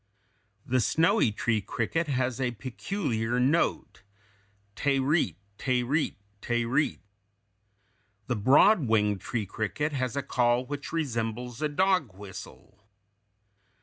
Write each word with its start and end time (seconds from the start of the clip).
The 0.65 0.79
snowy 0.79 1.31
tree 1.31 1.61
cricket 1.61 2.07
has 2.07 2.41
a 2.41 2.49
peculiar 2.57 3.39
note, 3.39 4.01
te 4.75 4.97
reat, 4.97 5.35
te 5.59 5.83
reat, 5.83 6.15
te 6.41 6.65
reat. 6.65 7.01
The 8.25 8.35
broad 8.35 8.87
winged 8.87 9.21
tree 9.21 9.45
cricket 9.45 9.93
has 9.93 10.15
a 10.15 10.23
call 10.23 10.65
which 10.65 10.91
resembles 10.91 11.61
a 11.61 11.69
dog 11.69 12.15
whistle. 12.15 12.81